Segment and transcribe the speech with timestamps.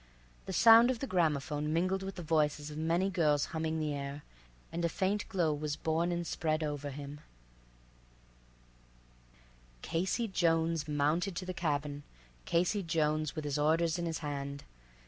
[0.47, 4.23] The sound of the graphophone mingled with the voices of many girls humming the air,
[4.71, 7.21] and a faint glow was born and spread over him:
[9.83, 12.01] "Casey Jones—mounted to the cab un
[12.45, 14.63] Casey Jones—'th his orders in his hand.